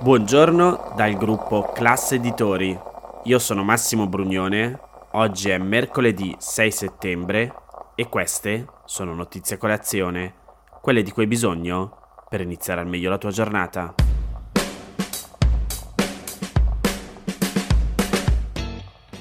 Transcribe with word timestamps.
Buongiorno 0.00 0.92
dal 0.94 1.16
gruppo 1.16 1.72
Classe 1.72 2.14
Editori. 2.14 2.78
Io 3.24 3.38
sono 3.40 3.64
Massimo 3.64 4.06
Brugnone. 4.06 4.78
Oggi 5.14 5.50
è 5.50 5.58
mercoledì 5.58 6.36
6 6.38 6.70
settembre 6.70 7.52
e 7.96 8.08
queste 8.08 8.64
sono 8.84 9.12
notizie 9.12 9.56
a 9.56 9.58
colazione, 9.58 10.34
quelle 10.80 11.02
di 11.02 11.10
cui 11.10 11.24
hai 11.24 11.28
bisogno 11.28 11.98
per 12.28 12.40
iniziare 12.40 12.80
al 12.80 12.86
meglio 12.86 13.10
la 13.10 13.18
tua 13.18 13.32
giornata. 13.32 13.92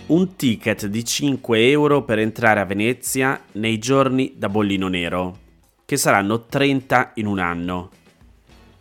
Un 0.05 0.35
ticket 0.35 0.85
di 0.85 1.03
5 1.03 1.69
euro 1.71 2.03
per 2.03 2.19
entrare 2.19 2.59
a 2.59 2.65
Venezia 2.65 3.41
nei 3.53 3.79
giorni 3.79 4.35
da 4.37 4.47
bollino 4.47 4.87
nero, 4.89 5.37
che 5.85 5.97
saranno 5.97 6.45
30 6.45 7.13
in 7.15 7.25
un 7.25 7.39
anno. 7.39 7.89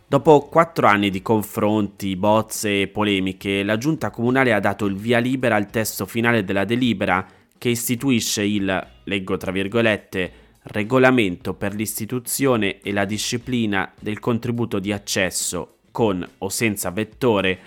Dopo 0.09 0.47
quattro 0.47 0.87
anni 0.87 1.09
di 1.09 1.21
confronti, 1.21 2.15
bozze 2.15 2.83
e 2.83 2.87
polemiche, 2.87 3.61
la 3.61 3.77
giunta 3.77 4.09
comunale 4.09 4.53
ha 4.53 4.59
dato 4.61 4.85
il 4.85 4.95
via 4.95 5.19
libera 5.19 5.57
al 5.57 5.69
testo 5.69 6.05
finale 6.05 6.45
della 6.45 6.63
delibera 6.63 7.27
che 7.57 7.67
istituisce 7.67 8.41
il, 8.41 8.87
leggo 9.03 9.35
tra 9.35 9.51
virgolette, 9.51 10.31
regolamento 10.61 11.55
per 11.55 11.75
l'istituzione 11.75 12.79
e 12.79 12.93
la 12.93 13.03
disciplina 13.03 13.91
del 13.99 14.19
contributo 14.19 14.79
di 14.79 14.93
accesso 14.93 15.79
con 15.91 16.25
o 16.37 16.47
senza 16.47 16.89
vettore 16.89 17.59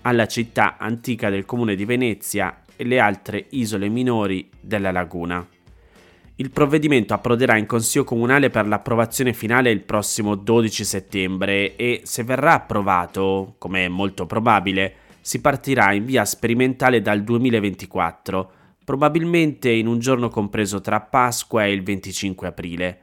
alla 0.00 0.26
città 0.26 0.78
antica 0.78 1.28
del 1.28 1.44
comune 1.44 1.74
di 1.74 1.84
Venezia 1.84 2.62
e 2.74 2.84
le 2.84 3.00
altre 3.00 3.48
isole 3.50 3.90
minori 3.90 4.48
della 4.58 4.92
laguna. 4.92 5.46
Il 6.42 6.50
provvedimento 6.50 7.14
approderà 7.14 7.56
in 7.56 7.66
Consiglio 7.66 8.02
Comunale 8.02 8.50
per 8.50 8.66
l'approvazione 8.66 9.32
finale 9.32 9.70
il 9.70 9.82
prossimo 9.82 10.34
12 10.34 10.84
settembre 10.84 11.76
e 11.76 12.00
se 12.02 12.24
verrà 12.24 12.54
approvato, 12.54 13.54
come 13.58 13.84
è 13.84 13.88
molto 13.88 14.26
probabile, 14.26 14.92
si 15.20 15.40
partirà 15.40 15.92
in 15.92 16.04
via 16.04 16.24
sperimentale 16.24 17.00
dal 17.00 17.22
2024, 17.22 18.50
probabilmente 18.84 19.70
in 19.70 19.86
un 19.86 20.00
giorno 20.00 20.30
compreso 20.30 20.80
tra 20.80 21.00
Pasqua 21.00 21.64
e 21.64 21.70
il 21.70 21.84
25 21.84 22.48
aprile. 22.48 22.98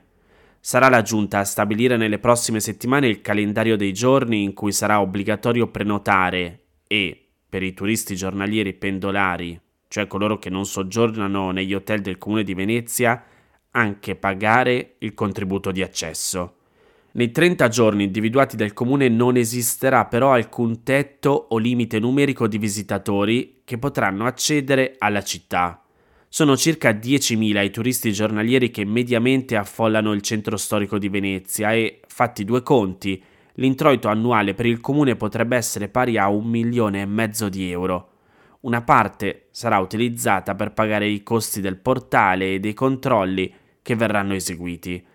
Sarà 0.59 0.89
la 0.89 1.01
Giunta 1.01 1.39
a 1.39 1.45
stabilire 1.45 1.95
nelle 1.95 2.19
prossime 2.19 2.59
settimane 2.59 3.07
il 3.07 3.21
calendario 3.21 3.77
dei 3.77 3.93
giorni 3.93 4.43
in 4.43 4.53
cui 4.53 4.73
sarà 4.73 4.99
obbligatorio 4.99 5.67
prenotare 5.67 6.63
e, 6.85 7.27
per 7.47 7.63
i 7.63 7.73
turisti 7.73 8.17
giornalieri 8.17 8.73
pendolari, 8.73 9.57
cioè 9.87 10.07
coloro 10.07 10.37
che 10.39 10.49
non 10.49 10.65
soggiornano 10.65 11.51
negli 11.51 11.73
hotel 11.73 12.01
del 12.01 12.17
comune 12.17 12.43
di 12.43 12.53
Venezia, 12.53 13.23
anche 13.72 14.16
pagare 14.16 14.95
il 15.00 15.14
contributo 15.14 15.72
di 15.72 15.81
accesso. 15.81 16.56
Nei 17.12 17.31
30 17.31 17.67
giorni 17.70 18.03
individuati 18.03 18.56
dal 18.56 18.73
comune 18.73 19.09
non 19.09 19.36
esisterà 19.36 20.06
però 20.06 20.34
alcun 20.34 20.84
tetto 20.84 21.48
o 21.50 21.58
limite 21.58 22.00
numerico 22.00 22.47
di 22.47 22.59
visitatori 22.59 23.62
che 23.66 23.80
potranno 23.80 24.25
accedere 24.25 24.96
alla 25.00 25.24
città. 25.24 25.84
Sono 26.28 26.56
circa 26.56 26.91
10.000 26.91 27.63
i 27.63 27.72
turisti 27.72 28.13
giornalieri 28.13 28.69
che 28.69 28.85
mediamente 28.85 29.56
affollano 29.56 30.13
il 30.13 30.22
centro 30.22 30.56
storico 30.58 31.00
di 31.00 31.09
Venezia 31.09 31.74
e, 31.74 32.02
fatti 32.08 32.46
due 32.46 32.62
conti, 32.62 33.22
l'introito 33.53 34.08
annuale 34.08 34.53
per 34.53 34.68
il 34.68 34.79
comune 34.79 35.16
potrebbe 35.16 35.58
essere 35.58 35.90
pari 35.90 36.19
a 36.19 36.29
un 36.29 36.46
milione 36.46 37.02
e 37.02 37.06
mezzo 37.06 37.50
di 37.50 37.72
euro. 37.72 38.09
Una 38.62 38.84
parte 38.84 39.47
sarà 39.50 39.79
utilizzata 39.79 40.53
per 40.53 40.74
pagare 40.74 41.08
i 41.08 41.24
costi 41.24 41.62
del 41.62 41.78
portale 41.78 42.53
e 42.53 42.59
dei 42.59 42.74
controlli 42.74 43.52
che 43.81 43.95
verranno 43.95 44.34
eseguiti. 44.34 45.06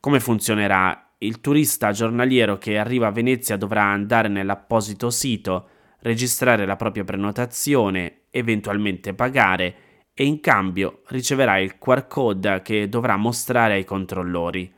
Come 0.00 0.20
funzionerà? 0.20 1.12
Il 1.18 1.40
turista 1.40 1.92
giornaliero 1.92 2.58
che 2.58 2.78
arriva 2.78 3.06
a 3.06 3.12
Venezia 3.12 3.56
dovrà 3.56 3.84
andare 3.84 4.28
nell'apposito 4.28 5.10
sito, 5.10 5.68
registrare 6.00 6.66
la 6.66 6.76
propria 6.76 7.04
prenotazione, 7.04 8.24
eventualmente 8.30 9.14
pagare 9.14 9.74
e 10.12 10.24
in 10.24 10.40
cambio 10.40 11.02
riceverà 11.08 11.58
il 11.58 11.78
QR 11.78 12.06
code 12.06 12.62
che 12.62 12.88
dovrà 12.88 13.16
mostrare 13.16 13.74
ai 13.74 13.84
controllori. 13.84 14.72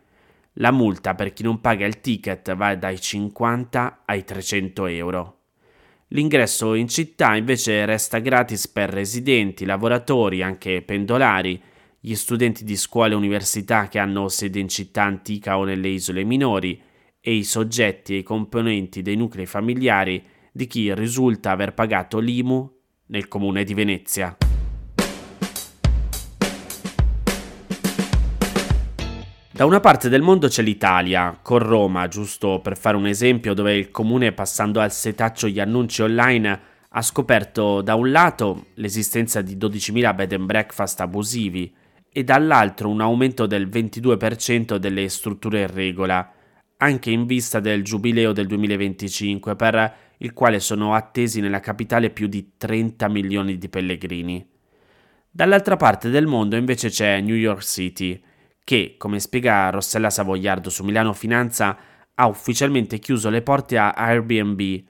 La 0.55 0.71
multa 0.71 1.15
per 1.15 1.33
chi 1.33 1.43
non 1.43 1.61
paga 1.61 1.85
il 1.85 2.01
ticket 2.01 2.55
va 2.55 2.75
dai 2.75 2.99
50 2.99 4.03
ai 4.07 4.25
300 4.25 4.87
euro. 4.87 5.41
L'ingresso 6.09 6.75
in 6.75 6.89
città 6.89 7.35
invece 7.35 7.85
resta 7.85 8.19
gratis 8.21 8.69
per 8.69 8.91
residenti, 8.91 9.65
lavoratori, 9.65 10.43
anche 10.43 10.81
pendolari, 10.81 11.61
gli 12.07 12.15
studenti 12.15 12.63
di 12.63 12.77
scuole 12.77 13.15
e 13.15 13.17
università 13.17 13.89
che 13.89 13.99
hanno 13.99 14.29
sede 14.29 14.61
in 14.61 14.69
città 14.69 15.03
antica 15.03 15.59
o 15.59 15.65
nelle 15.65 15.89
isole 15.89 16.23
minori 16.23 16.81
e 17.21 17.35
i 17.35 17.43
soggetti 17.43 18.15
e 18.15 18.19
i 18.19 18.23
componenti 18.23 19.03
dei 19.03 19.17
nuclei 19.17 19.45
familiari 19.45 20.23
di 20.53 20.69
chi 20.69 20.95
risulta 20.95 21.51
aver 21.51 21.75
pagato 21.75 22.21
l'IMU 22.21 22.73
nel 23.07 23.27
comune 23.27 23.65
di 23.65 23.75
Venezia. 23.75 24.37
Da 29.51 29.65
una 29.65 29.81
parte 29.81 30.09
del 30.09 30.23
mondo 30.23 30.47
c'è 30.47 30.63
l'Italia, 30.63 31.37
con 31.43 31.59
Roma, 31.59 32.07
giusto 32.07 32.61
per 32.61 32.79
fare 32.79 32.97
un 32.97 33.09
esempio, 33.09 33.53
dove 33.53 33.75
il 33.75 33.91
comune 33.91 34.31
passando 34.31 34.79
al 34.79 34.93
setaccio 34.93 35.49
gli 35.49 35.59
annunci 35.59 36.03
online 36.03 36.61
ha 36.89 37.03
scoperto 37.03 37.81
da 37.83 37.97
un 37.97 38.13
lato 38.13 38.67
l'esistenza 38.75 39.43
di 39.43 39.57
12.000 39.57 40.15
bed 40.15 40.33
and 40.35 40.45
breakfast 40.45 41.01
abusivi 41.01 41.75
e 42.17 42.25
dall'altro 42.25 42.89
un 42.89 43.03
aumento 43.03 43.45
del 43.45 43.69
22% 43.69 44.77
delle 44.77 45.07
strutture 45.11 45.61
in 45.61 45.67
regola, 45.67 46.33
anche 46.79 47.11
in 47.11 47.27
vista 47.27 47.61
del 47.61 47.85
giubileo 47.85 48.33
del 48.33 48.47
2025 48.47 49.55
per 49.55 49.95
il 50.17 50.33
quale 50.33 50.59
sono 50.59 50.95
attesi 50.95 51.43
nella 51.43 51.61
capitale 51.61 52.09
più 52.09 52.27
di 52.27 52.53
30 52.57 53.07
milioni 53.09 53.59
di 53.59 53.69
pellegrini. 53.69 54.49
Dall'altra 55.31 55.77
parte 55.77 56.09
del 56.09 56.27
mondo 56.27 56.57
invece 56.57 56.89
c'è 56.89 57.21
New 57.21 57.35
York 57.35 57.63
City, 57.63 58.19
che, 58.65 58.95
come 58.97 59.21
spiega 59.21 59.69
Rossella 59.69 60.09
Savoiardo 60.09 60.71
su 60.71 60.85
Milano 60.85 61.13
Finanza, 61.13 61.77
ha 62.15 62.27
ufficialmente 62.27 62.99
chiuso 62.99 63.29
le 63.29 63.43
porte 63.43 63.77
a 63.77 63.91
Airbnb. 63.91 64.85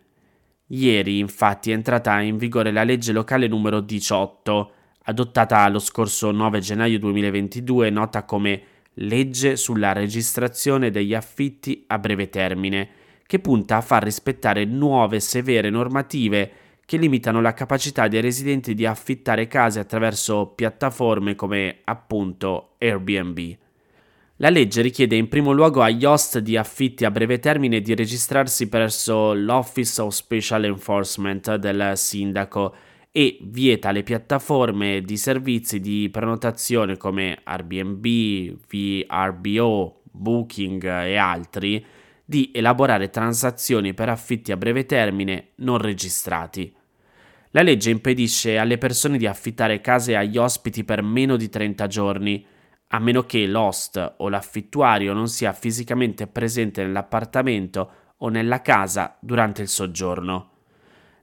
Ieri, 0.69 1.19
infatti, 1.19 1.72
è 1.72 1.75
entrata 1.75 2.20
in 2.20 2.37
vigore 2.37 2.70
la 2.70 2.84
legge 2.84 3.10
locale 3.10 3.48
numero 3.48 3.81
18, 3.81 4.70
adottata 5.06 5.69
lo 5.69 5.78
scorso 5.78 6.31
9 6.31 6.61
gennaio 6.61 6.99
2022, 6.99 7.91
nota 7.91 8.25
come 8.25 8.62
Legge 9.00 9.56
sulla 9.56 9.93
registrazione 9.93 10.91
degli 10.91 11.15
affitti 11.15 11.84
a 11.89 11.99
breve 11.99 12.31
termine, 12.31 12.89
che 13.27 13.41
punta 13.41 13.77
a 13.77 13.81
far 13.83 14.03
rispettare 14.03 14.65
nuove 14.65 15.21
severe 15.21 15.69
normative 15.69 16.50
che 16.87 16.97
limitano 16.97 17.41
la 17.41 17.53
capacità 17.53 18.09
dei 18.09 18.21
residenti 18.21 18.72
di 18.72 18.87
affittare 18.87 19.49
case 19.49 19.81
attraverso 19.81 20.47
piattaforme 20.55 21.34
come 21.34 21.81
appunto 21.84 22.77
Airbnb. 22.78 23.56
La 24.37 24.50
legge 24.50 24.83
richiede 24.83 25.17
in 25.17 25.28
primo 25.28 25.53
luogo 25.53 25.83
agli 25.83 26.05
host 26.05 26.38
di 26.38 26.56
affitti 26.56 27.05
a 27.05 27.11
breve 27.11 27.38
termine 27.38 27.81
di 27.81 27.94
registrarsi 27.94 28.69
presso 28.69 29.35
l'Office 29.35 30.00
of 30.00 30.14
Special 30.14 30.64
Enforcement 30.64 31.56
del 31.56 31.93
sindaco 31.97 32.75
e 33.17 33.39
vieta 33.41 33.89
alle 33.89 34.03
piattaforme 34.03 35.01
di 35.01 35.17
servizi 35.17 35.81
di 35.81 36.11
prenotazione 36.13 36.99
come 36.99 37.39
Airbnb, 37.45 38.05
VRBO, 38.69 40.03
Booking 40.11 40.85
e 40.85 41.17
altri 41.17 41.83
di 42.23 42.51
elaborare 42.53 43.09
transazioni 43.09 43.95
per 43.95 44.11
affitti 44.11 44.53
a 44.53 44.59
breve 44.59 44.85
termine 44.85 45.53
non 45.57 45.79
registrati. 45.79 46.71
La 47.53 47.63
legge 47.63 47.89
impedisce 47.89 48.59
alle 48.59 48.77
persone 48.77 49.17
di 49.17 49.27
affittare 49.27 49.81
case 49.81 50.15
agli 50.15 50.37
ospiti 50.37 50.85
per 50.85 51.01
meno 51.01 51.37
di 51.37 51.49
30 51.49 51.87
giorni, 51.87 52.45
a 52.89 52.99
meno 52.99 53.23
che 53.23 53.47
l'host 53.47 54.17
o 54.19 54.29
l'affittuario 54.29 55.15
non 55.15 55.29
sia 55.29 55.55
fisicamente 55.55 56.27
presente 56.27 56.83
nell'appartamento 56.83 57.91
o 58.19 58.29
nella 58.29 58.61
casa 58.61 59.17
durante 59.21 59.63
il 59.63 59.69
soggiorno. 59.69 60.51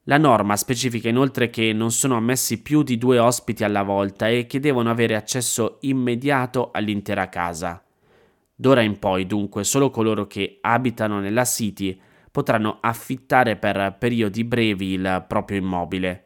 La 0.08 0.18
norma 0.18 0.58
specifica 0.58 1.08
inoltre 1.08 1.50
che 1.50 1.72
non 1.72 1.90
sono 1.92 2.18
ammessi 2.18 2.62
più 2.62 2.84
di 2.84 2.98
due 2.98 3.20
ospiti 3.20 3.64
alla 3.64 3.84
volta 3.84 4.28
e 4.28 4.46
che 4.46 4.60
devono 4.60 4.90
avere 4.90 5.16
accesso 5.16 5.78
immediato 5.82 6.72
all'intera 6.74 7.30
casa. 7.30 7.82
D'ora 8.54 8.82
in 8.82 9.00
poi, 9.00 9.26
dunque, 9.26 9.64
solo 9.64 9.90
coloro 9.90 10.28
che 10.28 10.58
abitano 10.60 11.22
nella 11.22 11.46
City 11.46 11.98
potranno 12.30 12.80
affittare 12.82 13.56
per 13.56 13.96
periodi 13.98 14.44
brevi 14.44 14.92
il 14.92 15.24
proprio 15.26 15.60
immobile. 15.60 16.24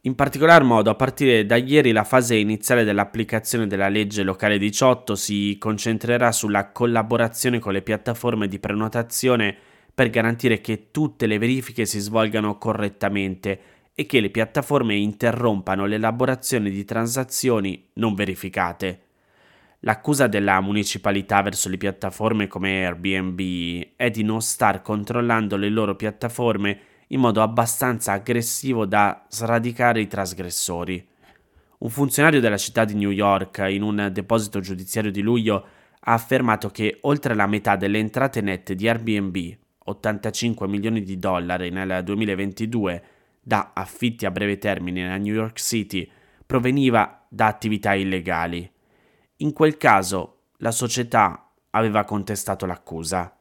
In 0.00 0.16
particolar 0.16 0.64
modo, 0.64 0.90
a 0.90 0.96
partire 0.96 1.46
da 1.46 1.54
ieri, 1.54 1.92
la 1.92 2.02
fase 2.02 2.34
iniziale 2.34 2.82
dell'applicazione 2.82 3.68
della 3.68 3.88
legge 3.88 4.24
locale 4.24 4.58
18 4.58 5.14
si 5.14 5.56
concentrerà 5.60 6.32
sulla 6.32 6.72
collaborazione 6.72 7.60
con 7.60 7.72
le 7.72 7.82
piattaforme 7.82 8.48
di 8.48 8.58
prenotazione 8.58 9.56
per 9.94 10.10
garantire 10.10 10.60
che 10.60 10.90
tutte 10.90 11.26
le 11.26 11.38
verifiche 11.38 11.84
si 11.84 11.98
svolgano 11.98 12.56
correttamente 12.58 13.60
e 13.94 14.06
che 14.06 14.20
le 14.20 14.30
piattaforme 14.30 14.94
interrompano 14.94 15.84
l'elaborazione 15.84 16.70
di 16.70 16.84
transazioni 16.84 17.88
non 17.94 18.14
verificate. 18.14 19.00
L'accusa 19.80 20.28
della 20.28 20.60
municipalità 20.60 21.42
verso 21.42 21.68
le 21.68 21.76
piattaforme 21.76 22.46
come 22.46 22.86
Airbnb 22.86 23.94
è 23.96 24.10
di 24.10 24.22
non 24.22 24.40
star 24.40 24.80
controllando 24.80 25.56
le 25.56 25.68
loro 25.68 25.96
piattaforme 25.96 26.80
in 27.08 27.20
modo 27.20 27.42
abbastanza 27.42 28.12
aggressivo 28.12 28.86
da 28.86 29.26
sradicare 29.28 30.00
i 30.00 30.06
trasgressori. 30.06 31.04
Un 31.78 31.90
funzionario 31.90 32.40
della 32.40 32.56
città 32.56 32.84
di 32.84 32.94
New 32.94 33.10
York, 33.10 33.64
in 33.68 33.82
un 33.82 34.08
deposito 34.12 34.60
giudiziario 34.60 35.10
di 35.10 35.20
luglio, 35.20 35.66
ha 35.98 36.12
affermato 36.12 36.70
che 36.70 36.98
oltre 37.02 37.34
la 37.34 37.46
metà 37.46 37.74
delle 37.76 37.98
entrate 37.98 38.40
nette 38.40 38.74
di 38.74 38.88
Airbnb, 38.88 39.56
85 39.84 40.68
milioni 40.68 41.02
di 41.02 41.18
dollari 41.18 41.70
nel 41.70 42.02
2022, 42.04 43.02
da 43.40 43.72
affitti 43.74 44.26
a 44.26 44.30
breve 44.30 44.58
termine 44.58 45.12
a 45.12 45.16
New 45.16 45.34
York 45.34 45.58
City, 45.58 46.08
proveniva 46.46 47.24
da 47.28 47.46
attività 47.46 47.94
illegali. 47.94 48.70
In 49.38 49.52
quel 49.52 49.76
caso 49.76 50.36
la 50.58 50.70
società 50.70 51.50
aveva 51.70 52.04
contestato 52.04 52.66
l'accusa. 52.66 53.34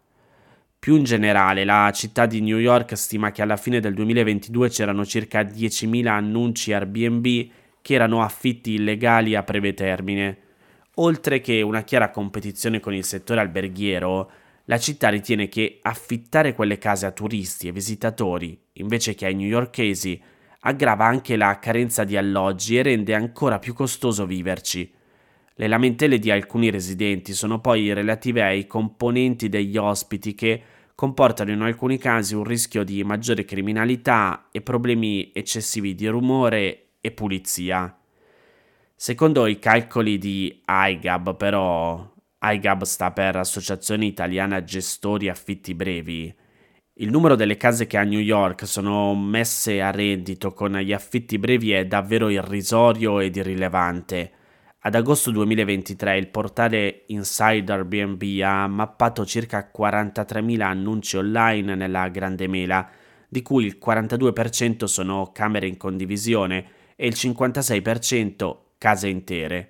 Più 0.79 0.95
in 0.95 1.03
generale, 1.03 1.63
la 1.63 1.91
città 1.93 2.25
di 2.25 2.41
New 2.41 2.57
York 2.57 2.97
stima 2.97 3.31
che 3.31 3.43
alla 3.43 3.57
fine 3.57 3.79
del 3.79 3.93
2022 3.93 4.69
c'erano 4.69 5.05
circa 5.05 5.41
10.000 5.41 6.07
annunci 6.07 6.73
Airbnb 6.73 7.49
che 7.81 7.93
erano 7.93 8.23
affitti 8.23 8.73
illegali 8.73 9.35
a 9.35 9.43
breve 9.43 9.75
termine. 9.75 10.37
Oltre 10.95 11.39
che 11.39 11.61
una 11.61 11.83
chiara 11.83 12.09
competizione 12.09 12.79
con 12.79 12.95
il 12.95 13.03
settore 13.03 13.41
alberghiero, 13.41 14.31
la 14.71 14.77
città 14.77 15.09
ritiene 15.09 15.49
che 15.49 15.79
affittare 15.81 16.55
quelle 16.55 16.77
case 16.77 17.05
a 17.05 17.11
turisti 17.11 17.67
e 17.67 17.73
visitatori, 17.73 18.57
invece 18.75 19.15
che 19.15 19.25
ai 19.25 19.35
newyorkesi, 19.35 20.21
aggrava 20.61 21.05
anche 21.05 21.35
la 21.35 21.59
carenza 21.59 22.05
di 22.05 22.15
alloggi 22.15 22.77
e 22.77 22.83
rende 22.83 23.13
ancora 23.13 23.59
più 23.59 23.73
costoso 23.73 24.25
viverci. 24.25 24.89
Le 25.55 25.67
lamentele 25.67 26.19
di 26.19 26.31
alcuni 26.31 26.69
residenti 26.69 27.33
sono 27.33 27.59
poi 27.59 27.91
relative 27.91 28.43
ai 28.43 28.65
componenti 28.65 29.49
degli 29.49 29.75
ospiti 29.75 30.35
che 30.35 30.63
comportano 30.95 31.51
in 31.51 31.59
alcuni 31.59 31.97
casi 31.97 32.33
un 32.33 32.45
rischio 32.45 32.85
di 32.85 33.03
maggiore 33.03 33.43
criminalità 33.43 34.47
e 34.53 34.61
problemi 34.61 35.31
eccessivi 35.33 35.95
di 35.95 36.07
rumore 36.07 36.91
e 37.01 37.11
pulizia. 37.11 37.93
Secondo 38.95 39.47
i 39.47 39.59
calcoli 39.59 40.17
di 40.17 40.61
IGAB, 40.65 41.35
però, 41.35 42.10
IGAB 42.41 42.83
sta 42.83 43.11
per 43.11 43.35
Associazione 43.35 44.05
Italiana 44.05 44.63
Gestori 44.63 45.29
Affitti 45.29 45.73
Brevi, 45.73 46.33
il 46.95 47.09
numero 47.09 47.35
delle 47.35 47.55
case 47.55 47.87
che 47.87 47.97
a 47.97 48.03
New 48.03 48.19
York 48.19 48.67
sono 48.67 49.15
messe 49.15 49.81
a 49.81 49.91
reddito 49.91 50.53
con 50.53 50.73
gli 50.73 50.91
affitti 50.91 51.39
brevi 51.39 51.71
è 51.71 51.85
davvero 51.85 52.29
irrisorio 52.29 53.19
ed 53.19 53.37
irrilevante. 53.37 54.31
Ad 54.81 54.93
agosto 54.93 55.31
2023 55.31 56.17
il 56.17 56.27
portale 56.27 57.05
Insider 57.07 57.85
BNB 57.85 58.41
ha 58.43 58.67
mappato 58.67 59.25
circa 59.25 59.71
43.000 59.75 60.61
annunci 60.61 61.17
online 61.17 61.73
nella 61.73 62.09
Grande 62.09 62.47
Mela, 62.47 62.87
di 63.27 63.41
cui 63.41 63.65
il 63.65 63.79
42% 63.83 64.83
sono 64.83 65.31
camere 65.33 65.67
in 65.67 65.77
condivisione 65.77 66.65
e 66.95 67.07
il 67.07 67.13
56% 67.15 68.57
case 68.77 69.07
intere. 69.07 69.69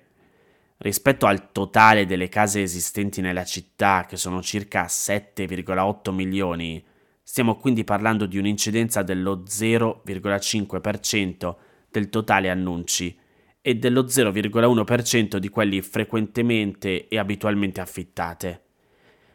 Rispetto 0.82 1.26
al 1.26 1.52
totale 1.52 2.06
delle 2.06 2.28
case 2.28 2.60
esistenti 2.60 3.20
nella 3.20 3.44
città, 3.44 4.04
che 4.04 4.16
sono 4.16 4.42
circa 4.42 4.86
7,8 4.86 6.12
milioni, 6.12 6.84
stiamo 7.22 7.54
quindi 7.54 7.84
parlando 7.84 8.26
di 8.26 8.36
un'incidenza 8.36 9.02
dello 9.02 9.44
0,5% 9.48 11.54
del 11.88 12.08
totale 12.08 12.50
annunci 12.50 13.16
e 13.60 13.76
dello 13.76 14.06
0,1% 14.06 15.36
di 15.36 15.48
quelli 15.50 15.80
frequentemente 15.82 17.06
e 17.06 17.16
abitualmente 17.16 17.80
affittate. 17.80 18.62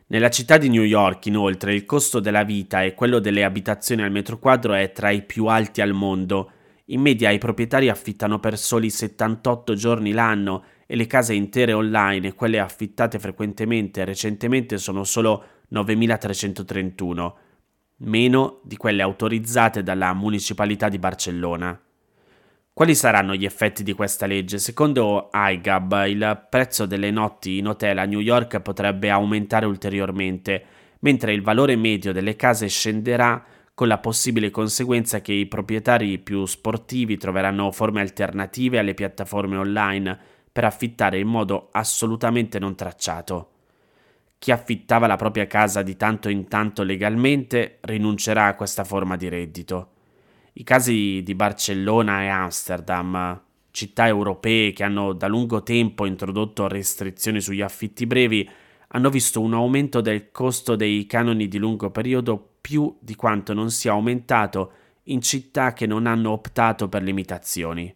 Nella 0.07 0.29
città 0.29 0.57
di 0.57 0.67
New 0.67 0.83
York, 0.83 1.27
inoltre, 1.27 1.73
il 1.73 1.85
costo 1.85 2.19
della 2.19 2.43
vita 2.43 2.83
e 2.83 2.93
quello 2.93 3.19
delle 3.19 3.45
abitazioni 3.45 4.01
al 4.01 4.11
metro 4.11 4.37
quadro 4.37 4.73
è 4.73 4.91
tra 4.91 5.11
i 5.11 5.21
più 5.21 5.45
alti 5.45 5.79
al 5.79 5.93
mondo. 5.93 6.51
In 6.87 6.99
media 6.99 7.29
i 7.29 7.37
proprietari 7.37 7.87
affittano 7.87 8.41
per 8.41 8.57
soli 8.57 8.89
78 8.89 9.75
giorni 9.75 10.11
l'anno 10.11 10.75
e 10.87 10.95
le 10.95 11.05
case 11.05 11.33
intere 11.33 11.73
online 11.73 12.29
e 12.29 12.33
quelle 12.33 12.59
affittate 12.59 13.19
frequentemente 13.19 14.05
recentemente 14.05 14.77
sono 14.77 15.03
solo 15.03 15.43
9.331, 15.71 17.33
meno 17.97 18.61
di 18.63 18.77
quelle 18.77 19.01
autorizzate 19.01 19.83
dalla 19.83 20.13
municipalità 20.13 20.87
di 20.87 20.97
Barcellona. 20.97 21.79
Quali 22.71 22.95
saranno 22.95 23.35
gli 23.35 23.43
effetti 23.43 23.83
di 23.83 23.93
questa 23.93 24.27
legge? 24.27 24.59
Secondo 24.59 25.29
IGAB, 25.33 26.05
il 26.07 26.45
prezzo 26.49 26.85
delle 26.85 27.11
notti 27.11 27.57
in 27.57 27.67
hotel 27.67 27.97
a 27.97 28.05
New 28.05 28.19
York 28.19 28.61
potrebbe 28.61 29.09
aumentare 29.09 29.65
ulteriormente, 29.65 30.63
mentre 30.99 31.33
il 31.33 31.41
valore 31.41 31.75
medio 31.75 32.13
delle 32.13 32.35
case 32.35 32.67
scenderà 32.67 33.43
con 33.73 33.87
la 33.87 33.97
possibile 33.97 34.51
conseguenza 34.51 35.21
che 35.21 35.33
i 35.33 35.47
proprietari 35.47 36.17
più 36.19 36.45
sportivi 36.45 37.17
troveranno 37.17 37.71
forme 37.71 38.01
alternative 38.01 38.79
alle 38.79 38.93
piattaforme 38.93 39.57
online 39.57 40.19
per 40.57 40.65
affittare 40.65 41.19
in 41.19 41.27
modo 41.27 41.69
assolutamente 41.71 42.57
non 42.57 42.73
tracciato. 42.73 43.49
Chi 44.39 44.49
affittava 44.49 45.05
la 45.05 45.15
propria 45.15 45.45
casa 45.45 45.83
di 45.83 45.95
tanto 45.95 46.29
in 46.29 46.47
tanto 46.47 46.81
legalmente 46.81 47.77
rinuncerà 47.81 48.47
a 48.47 48.55
questa 48.55 48.83
forma 48.83 49.17
di 49.17 49.29
reddito. 49.29 49.91
I 50.53 50.63
casi 50.63 51.21
di 51.23 51.35
Barcellona 51.35 52.23
e 52.23 52.27
Amsterdam, 52.29 53.39
città 53.69 54.07
europee 54.07 54.73
che 54.73 54.83
hanno 54.83 55.13
da 55.13 55.27
lungo 55.27 55.61
tempo 55.61 56.07
introdotto 56.07 56.67
restrizioni 56.67 57.39
sugli 57.39 57.61
affitti 57.61 58.07
brevi, 58.07 58.49
hanno 58.87 59.11
visto 59.11 59.39
un 59.39 59.53
aumento 59.53 60.01
del 60.01 60.31
costo 60.31 60.75
dei 60.75 61.05
canoni 61.05 61.47
di 61.47 61.59
lungo 61.59 61.91
periodo 61.91 62.53
più 62.59 62.97
di 62.99 63.13
quanto 63.13 63.53
non 63.53 63.69
sia 63.69 63.91
aumentato 63.91 64.71
in 65.03 65.21
città 65.21 65.73
che 65.73 65.85
non 65.85 66.07
hanno 66.07 66.31
optato 66.31 66.89
per 66.89 67.03
limitazioni. 67.03 67.93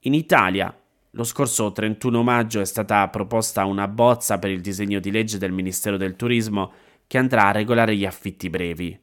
In 0.00 0.14
Italia, 0.14 0.76
lo 1.16 1.22
scorso 1.22 1.70
31 1.70 2.24
maggio 2.24 2.60
è 2.60 2.64
stata 2.64 3.06
proposta 3.08 3.64
una 3.64 3.86
bozza 3.86 4.40
per 4.40 4.50
il 4.50 4.60
disegno 4.60 4.98
di 4.98 5.12
legge 5.12 5.38
del 5.38 5.52
Ministero 5.52 5.96
del 5.96 6.16
Turismo 6.16 6.72
che 7.06 7.18
andrà 7.18 7.46
a 7.46 7.52
regolare 7.52 7.94
gli 7.96 8.04
affitti 8.04 8.50
brevi. 8.50 8.98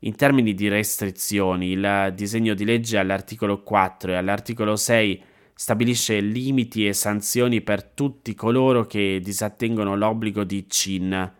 In 0.00 0.16
termini 0.16 0.54
di 0.54 0.68
restrizioni, 0.68 1.72
il 1.72 2.12
disegno 2.14 2.54
di 2.54 2.64
legge 2.64 2.96
all'articolo 2.96 3.62
4 3.62 4.12
e 4.12 4.14
all'articolo 4.14 4.74
6 4.74 5.22
stabilisce 5.52 6.20
limiti 6.20 6.86
e 6.86 6.94
sanzioni 6.94 7.60
per 7.60 7.84
tutti 7.84 8.34
coloro 8.34 8.86
che 8.86 9.20
disattengono 9.22 9.94
l'obbligo 9.94 10.44
di 10.44 10.64
CIN, 10.66 11.30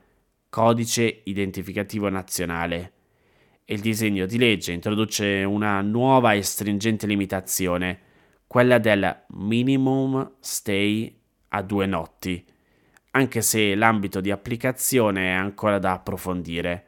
codice 0.51 1.23
identificativo 1.25 2.11
nazionale. 2.11 2.93
E 3.65 3.73
il 3.73 3.81
disegno 3.81 4.27
di 4.27 4.37
legge 4.37 4.73
introduce 4.73 5.45
una 5.45 5.81
nuova 5.81 6.35
e 6.35 6.43
stringente 6.43 7.07
limitazione, 7.07 8.09
quella 8.51 8.79
del 8.79 9.27
minimum 9.29 10.39
stay 10.41 11.17
a 11.51 11.63
due 11.63 11.87
notti, 11.87 12.45
anche 13.13 13.43
se 13.43 13.77
l'ambito 13.77 14.21
di 14.21 14.33
applicazione 14.33 15.29
è 15.29 15.31
ancora 15.31 15.79
da 15.79 15.93
approfondire. 15.93 16.87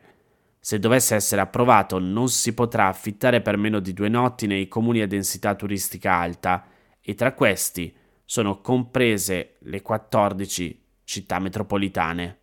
Se 0.58 0.80
dovesse 0.80 1.14
essere 1.14 1.40
approvato, 1.40 2.00
non 2.00 2.28
si 2.28 2.52
potrà 2.52 2.88
affittare 2.88 3.42
per 3.42 3.56
meno 3.58 3.78
di 3.78 3.92
due 3.92 4.08
notti 4.08 4.48
nei 4.48 4.66
comuni 4.66 5.02
a 5.02 5.06
densità 5.06 5.54
turistica 5.54 6.14
alta 6.14 6.66
e 7.00 7.14
tra 7.14 7.32
questi 7.32 7.94
sono 8.24 8.60
comprese 8.60 9.58
le 9.60 9.82
14 9.82 10.84
città 11.04 11.38
metropolitane. 11.38 12.38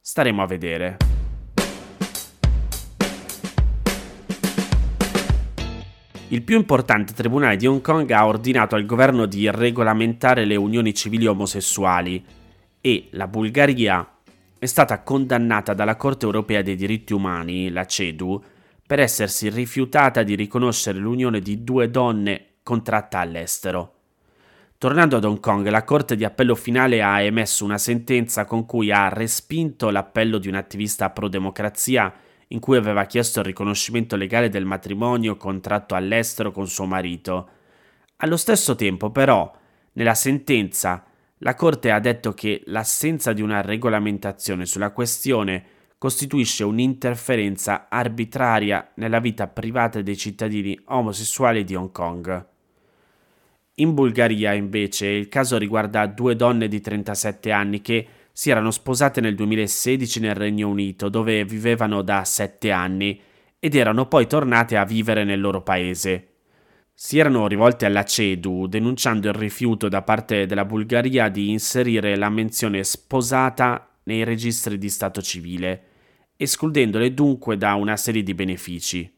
Staremo 0.00 0.40
a 0.40 0.46
vedere. 0.46 1.05
Il 6.28 6.42
più 6.42 6.56
importante 6.56 7.12
tribunale 7.12 7.56
di 7.56 7.68
Hong 7.68 7.80
Kong 7.80 8.10
ha 8.10 8.26
ordinato 8.26 8.74
al 8.74 8.84
governo 8.84 9.26
di 9.26 9.48
regolamentare 9.48 10.44
le 10.44 10.56
unioni 10.56 10.92
civili 10.92 11.24
omosessuali 11.24 12.24
e 12.80 13.06
la 13.10 13.28
Bulgaria 13.28 14.04
è 14.58 14.66
stata 14.66 15.02
condannata 15.02 15.72
dalla 15.72 15.94
Corte 15.94 16.24
europea 16.24 16.62
dei 16.62 16.74
diritti 16.74 17.12
umani, 17.12 17.70
la 17.70 17.86
CEDU, 17.86 18.42
per 18.84 18.98
essersi 18.98 19.48
rifiutata 19.50 20.24
di 20.24 20.34
riconoscere 20.34 20.98
l'unione 20.98 21.38
di 21.38 21.62
due 21.62 21.90
donne 21.90 22.54
contratta 22.64 23.20
all'estero. 23.20 23.92
Tornando 24.78 25.18
ad 25.18 25.24
Hong 25.24 25.38
Kong, 25.38 25.68
la 25.68 25.84
Corte 25.84 26.16
di 26.16 26.24
Appello 26.24 26.56
finale 26.56 27.04
ha 27.04 27.20
emesso 27.20 27.64
una 27.64 27.78
sentenza 27.78 28.44
con 28.46 28.66
cui 28.66 28.90
ha 28.90 29.08
respinto 29.08 29.90
l'appello 29.90 30.38
di 30.38 30.48
un 30.48 30.56
attivista 30.56 31.08
pro-democrazia 31.10 32.12
in 32.48 32.60
cui 32.60 32.76
aveva 32.76 33.04
chiesto 33.06 33.40
il 33.40 33.46
riconoscimento 33.46 34.16
legale 34.16 34.48
del 34.48 34.64
matrimonio 34.64 35.36
contratto 35.36 35.94
all'estero 35.94 36.52
con 36.52 36.68
suo 36.68 36.84
marito. 36.86 37.48
Allo 38.16 38.36
stesso 38.36 38.74
tempo, 38.74 39.10
però, 39.10 39.52
nella 39.92 40.14
sentenza, 40.14 41.04
la 41.38 41.54
Corte 41.54 41.90
ha 41.90 42.00
detto 42.00 42.32
che 42.32 42.62
l'assenza 42.66 43.32
di 43.32 43.42
una 43.42 43.60
regolamentazione 43.60 44.64
sulla 44.64 44.90
questione 44.90 45.64
costituisce 45.98 46.64
un'interferenza 46.64 47.86
arbitraria 47.88 48.92
nella 48.94 49.18
vita 49.18 49.46
privata 49.46 50.00
dei 50.00 50.16
cittadini 50.16 50.78
omosessuali 50.86 51.64
di 51.64 51.74
Hong 51.74 51.90
Kong. 51.90 52.46
In 53.78 53.92
Bulgaria, 53.92 54.54
invece, 54.54 55.08
il 55.08 55.28
caso 55.28 55.58
riguarda 55.58 56.06
due 56.06 56.36
donne 56.36 56.68
di 56.68 56.80
37 56.80 57.52
anni 57.52 57.82
che 57.82 58.06
si 58.36 58.50
erano 58.50 58.70
sposate 58.70 59.22
nel 59.22 59.34
2016 59.34 60.20
nel 60.20 60.34
Regno 60.34 60.68
Unito, 60.68 61.08
dove 61.08 61.46
vivevano 61.46 62.02
da 62.02 62.22
7 62.22 62.70
anni, 62.70 63.18
ed 63.58 63.74
erano 63.74 64.08
poi 64.08 64.26
tornate 64.26 64.76
a 64.76 64.84
vivere 64.84 65.24
nel 65.24 65.40
loro 65.40 65.62
paese. 65.62 66.34
Si 66.92 67.16
erano 67.18 67.46
rivolte 67.46 67.86
alla 67.86 68.04
CEDU 68.04 68.66
denunciando 68.66 69.28
il 69.28 69.34
rifiuto 69.34 69.88
da 69.88 70.02
parte 70.02 70.44
della 70.44 70.66
Bulgaria 70.66 71.30
di 71.30 71.48
inserire 71.48 72.14
la 72.14 72.28
menzione 72.28 72.84
sposata 72.84 74.00
nei 74.02 74.22
registri 74.22 74.76
di 74.76 74.90
Stato 74.90 75.22
civile, 75.22 75.84
escludendole 76.36 77.14
dunque 77.14 77.56
da 77.56 77.72
una 77.72 77.96
serie 77.96 78.22
di 78.22 78.34
benefici. 78.34 79.10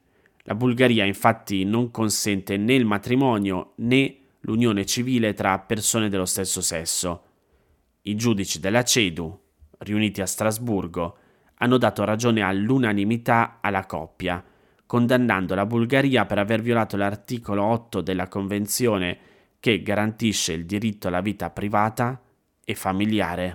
La 0.44 0.54
Bulgaria 0.54 1.04
infatti 1.04 1.64
non 1.64 1.90
consente 1.90 2.56
né 2.56 2.74
il 2.74 2.84
matrimonio 2.84 3.72
né 3.78 4.16
l'unione 4.42 4.86
civile 4.86 5.34
tra 5.34 5.58
persone 5.58 6.08
dello 6.08 6.24
stesso 6.24 6.60
sesso. 6.60 7.24
I 8.08 8.16
giudici 8.16 8.58
della 8.58 8.84
CEDU, 8.84 9.38
riuniti 9.80 10.22
a 10.22 10.26
Strasburgo, 10.26 11.18
hanno 11.56 11.76
dato 11.76 12.04
ragione 12.04 12.40
all'unanimità 12.40 13.58
alla 13.60 13.84
coppia, 13.84 14.42
condannando 14.86 15.54
la 15.54 15.66
Bulgaria 15.66 16.24
per 16.24 16.38
aver 16.38 16.62
violato 16.62 16.96
l'articolo 16.96 17.64
8 17.64 18.00
della 18.00 18.26
Convenzione 18.26 19.18
che 19.60 19.82
garantisce 19.82 20.54
il 20.54 20.64
diritto 20.64 21.08
alla 21.08 21.20
vita 21.20 21.50
privata 21.50 22.18
e 22.64 22.74
familiare. 22.74 23.52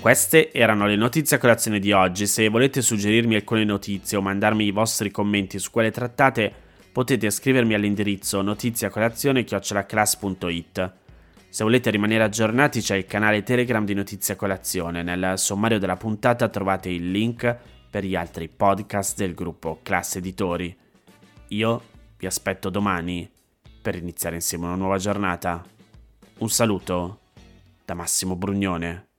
Queste 0.00 0.50
erano 0.50 0.88
le 0.88 0.96
notizie 0.96 1.36
a 1.36 1.38
colazione 1.38 1.78
di 1.78 1.92
oggi. 1.92 2.26
Se 2.26 2.48
volete 2.48 2.82
suggerirmi 2.82 3.36
alcune 3.36 3.62
notizie 3.62 4.18
o 4.18 4.22
mandarmi 4.22 4.64
i 4.64 4.72
vostri 4.72 5.12
commenti 5.12 5.60
su 5.60 5.70
quelle 5.70 5.92
trattate, 5.92 6.68
potete 6.92 7.30
scrivermi 7.30 7.74
all'indirizzo 7.74 8.42
notiziacolazione.it. 8.42 10.92
Se 11.48 11.64
volete 11.64 11.90
rimanere 11.90 12.22
aggiornati 12.22 12.80
c'è 12.80 12.96
il 12.96 13.06
canale 13.06 13.42
Telegram 13.42 13.84
di 13.84 13.94
Notizia 13.94 14.36
Colazione. 14.36 15.02
Nel 15.02 15.36
sommario 15.36 15.78
della 15.78 15.96
puntata 15.96 16.48
trovate 16.48 16.90
il 16.90 17.10
link 17.10 17.56
per 17.90 18.04
gli 18.04 18.14
altri 18.14 18.48
podcast 18.48 19.16
del 19.16 19.34
gruppo 19.34 19.80
Classe 19.82 20.18
Editori. 20.18 20.76
Io 21.48 21.82
vi 22.16 22.26
aspetto 22.26 22.70
domani 22.70 23.28
per 23.82 23.96
iniziare 23.96 24.36
insieme 24.36 24.66
una 24.66 24.76
nuova 24.76 24.98
giornata. 24.98 25.64
Un 26.38 26.48
saluto 26.48 27.18
da 27.84 27.94
Massimo 27.94 28.36
Brugnone. 28.36 29.09